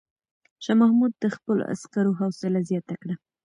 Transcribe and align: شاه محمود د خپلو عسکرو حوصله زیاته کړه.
شاه 0.63 0.77
محمود 0.81 1.13
د 1.17 1.25
خپلو 1.35 1.61
عسکرو 1.73 2.17
حوصله 2.19 2.59
زیاته 2.69 2.95
کړه. 3.01 3.15